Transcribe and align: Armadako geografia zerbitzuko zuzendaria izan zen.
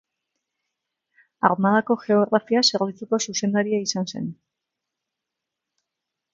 Armadako 1.49 1.97
geografia 2.07 2.65
zerbitzuko 2.71 3.21
zuzendaria 3.29 3.83
izan 3.89 4.13
zen. 4.15 4.35